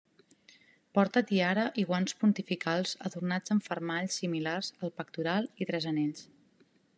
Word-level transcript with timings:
Porta 0.97 1.21
tiara 1.31 1.65
i 1.81 1.85
guants 1.91 2.17
pontificals 2.23 2.95
adornats 3.09 3.53
amb 3.57 3.67
fermalls 3.67 4.17
similars 4.23 4.73
al 4.89 4.95
pectoral 5.03 5.51
i 5.65 5.69
tres 5.73 5.89
anells. 5.93 6.27